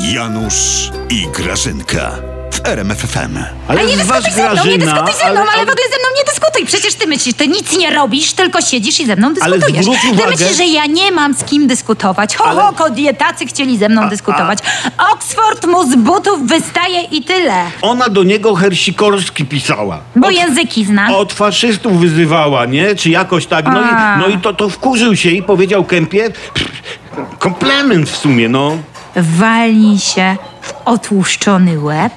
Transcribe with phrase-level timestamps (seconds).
[0.00, 2.10] Janusz i Grażynka
[2.52, 3.36] w RMFFM.
[3.68, 6.08] Ale Ale nie dyskutuj ze mną, nie dyskutuj ze mną, ale, w ogóle ze mną
[6.18, 6.66] nie dyskutuj.
[6.66, 9.84] Przecież ty myślisz, ty nic nie robisz, tylko siedzisz i ze mną Ale dyskutujesz.
[9.84, 12.36] zwróć Ty uwagę- myślisz, że ja nie mam z kim dyskutować.
[12.36, 14.58] Ho, ho, kobietacy chcieli ze mną dyskutować.
[15.12, 17.64] Oxford mu z butów wystaje i tyle.
[17.82, 20.00] Ona do niego Hersikorski pisała.
[20.16, 21.16] Bo Od- języki zna.
[21.16, 22.94] Od faszystów wyzywała, nie?
[22.94, 23.64] Czy jakoś tak.
[23.64, 24.16] No A.
[24.16, 26.30] i, no i to, to wkurzył się i powiedział Kępie.
[26.54, 26.72] pff,
[27.38, 28.76] Komplement w sumie, no.
[29.16, 32.12] Walnij się w otłuszczony łeb.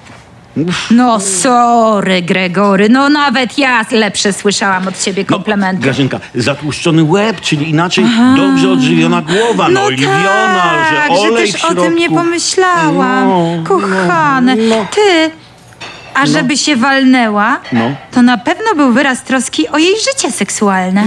[0.92, 5.82] No sorry, Gregory, no nawet ja lepsze słyszałam od ciebie no komplementy.
[5.84, 8.06] Grażynka, zatłuszczony łeb, czyli inaczej
[8.38, 13.28] dobrze odżywiona głowa, no, oliwiona, tak, że olej też w o tym nie pomyślałam.
[13.28, 14.86] No, Kochany, no, no.
[14.96, 15.32] ty,
[16.14, 17.92] a żeby się walnęła, No.
[18.12, 21.04] to na pewno był wyraz troski o jej życie seksualne.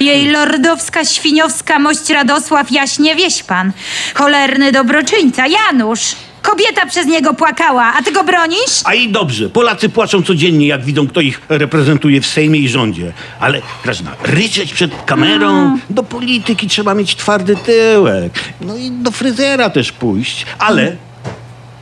[0.00, 3.72] Jej lordowska, świniowska mość Radosław jaśnie wieś pan.
[4.14, 6.16] Cholerny dobroczyńca, Janusz.
[6.42, 8.80] Kobieta przez niego płakała, a ty go bronisz?
[8.84, 13.12] A i dobrze, Polacy płaczą codziennie, jak widzą, kto ich reprezentuje w Sejmie i rządzie.
[13.40, 18.32] Ale, Grażyna, ryczeć przed kamerą, do polityki trzeba mieć twardy tyłek.
[18.60, 20.46] No i do fryzjera też pójść.
[20.58, 20.96] Ale,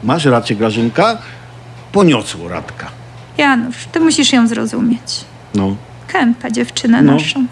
[0.02, 1.18] masz rację, Grażynka,
[1.92, 2.90] poniosło Radka.
[3.38, 5.24] Janusz, ty musisz ją zrozumieć.
[5.54, 5.76] No.
[6.08, 7.12] Kępę, dziewczynę No.
[7.12, 7.46] naszą.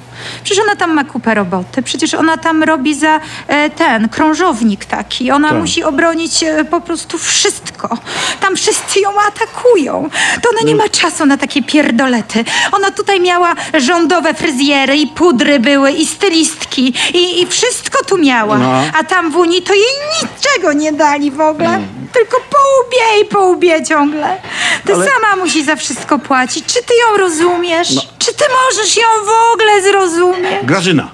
[0.44, 1.82] Przecież ona tam ma kupę roboty.
[1.82, 5.30] Przecież ona tam robi za e, ten krążownik taki.
[5.30, 5.58] Ona Tak.
[5.58, 7.98] musi obronić e, po prostu wszystko.
[8.40, 10.10] Tam wszyscy ją atakują.
[10.42, 10.66] To ona Mm.
[10.66, 12.44] nie ma czasu na takie pierdolety.
[12.72, 18.58] Ona tutaj miała rządowe fryzjery i pudry były i stylistki i, i wszystko tu miała.
[18.58, 18.82] No.
[19.00, 19.84] A tam w Unii to jej
[20.22, 21.80] niczego nie dali w ogóle.
[22.12, 24.36] Tylko po łbie i po łbie ciągle.
[24.84, 26.64] Ty Ale- sama musi za wszystko płacić.
[26.66, 27.94] Czy ty ją rozumiesz?
[27.94, 28.02] No.
[28.18, 30.64] Czy ty możesz ją w ogóle zrozumieć?
[30.66, 31.08] Grażyna,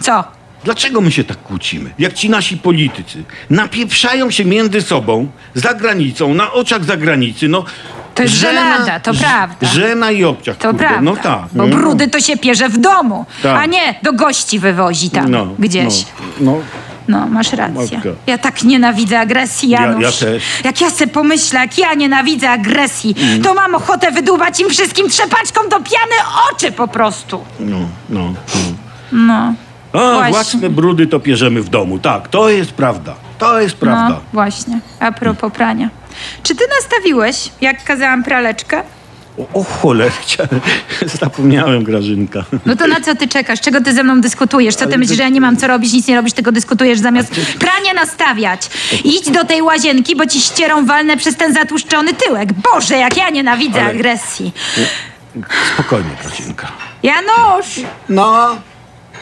[0.00, 0.24] Co?
[0.64, 1.90] dlaczego my się tak kłócimy?
[1.98, 7.64] Jak ci nasi politycy napieprzają się między sobą, za granicą, na oczach zagranicy, no...
[8.14, 9.66] To jest żenada, to prawda.
[9.66, 11.00] Żena i obciach, To kurde, prawda.
[11.02, 11.40] no tak.
[11.52, 11.76] Bo no.
[11.76, 13.60] brudy to się pierze w domu, Tak.
[13.62, 16.04] a nie do gości wywozi tam no, gdzieś.
[16.40, 16.58] No, no.
[17.08, 17.96] No, masz rację.
[17.96, 18.10] Matka.
[18.26, 20.02] Ja tak nienawidzę agresji, Ja- Janusz.
[20.02, 20.22] ja też.
[20.22, 20.40] Mm.
[20.64, 25.60] Jak ja se pomyślę, jak ja nienawidzę agresji, to mam ochotę wydłubać im wszystkim trzepaczką
[25.68, 26.14] do piany
[26.52, 27.44] oczy po prostu.
[27.60, 27.78] No,
[28.08, 28.34] no, no.
[29.12, 29.54] No,
[29.92, 30.30] A, Właśnie.
[30.30, 31.98] własne brudy to pierzemy w domu.
[31.98, 33.14] Tak, to jest prawda.
[33.38, 34.08] To jest prawda.
[34.08, 34.80] no właśnie.
[35.00, 35.90] A propos prania.
[36.42, 38.82] Czy ty nastawiłeś, jak kazałam praleczkę?
[39.38, 40.44] O, o cholercia.
[41.20, 42.44] Zapomniałem, Grażynka.
[42.66, 43.60] No to na co ty czekasz?
[43.60, 44.74] Czego ty ze mną dyskutujesz?
[44.74, 47.30] Co ty myślisz, że ja nie mam co robić, nic nie robisz, tylko dyskutujesz zamiast
[47.58, 48.70] pranie nastawiać?
[49.04, 52.48] Idź do tej łazienki, bo ci ścierą walnę przez ten zatłuszczony tyłek.
[52.52, 54.52] Boże, jak ja nienawidzę Ale- agresji.
[55.74, 56.68] Spokojnie, Grażynka.
[57.02, 58.56] Janusz, No,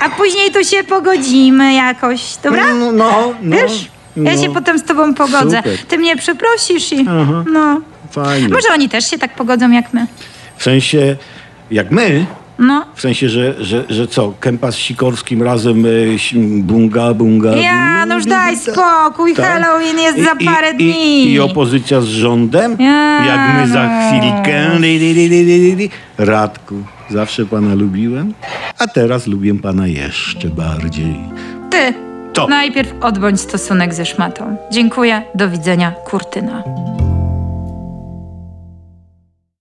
[0.00, 2.74] a później tu się pogodzimy jakoś, dobra?
[2.74, 3.56] no, no, no.
[3.56, 3.88] Wiesz?
[4.16, 4.42] Ja no.
[4.42, 5.56] się potem z tobą pogodzę.
[5.56, 5.78] Super.
[5.88, 7.06] Ty mnie przeprosisz i...
[7.08, 7.44] Aha.
[7.52, 7.80] No.
[8.14, 8.48] Fajnie.
[8.48, 10.06] Może oni też się tak pogodzą jak my.
[10.56, 11.16] W sensie,
[11.70, 12.26] jak my,
[12.58, 12.84] No.
[12.94, 17.56] w sensie, że, że, że co, Kępa z Sikorskim razem ś- bunga, bunga.
[17.56, 19.34] Janusz, daj spokój.
[19.34, 19.46] Tak.
[19.46, 21.24] Halloween jest za I- parę i, dni.
[21.24, 22.76] I, I opozycja z rządem?
[22.80, 23.26] Janusz.
[23.26, 24.78] Jak my za chwilkę.
[24.78, 25.90] Li, li, li.
[26.18, 26.74] Radku,
[27.10, 28.34] zawsze pana lubiłem,
[28.78, 31.16] a teraz lubię pana jeszcze bardziej.
[31.70, 31.94] Ty.
[32.34, 32.46] Co?
[32.48, 34.56] Najpierw odbądź stosunek ze szmatą.
[34.72, 35.22] Dziękuję.
[35.34, 35.90] Do widzenia.
[36.04, 36.62] Kurtyna.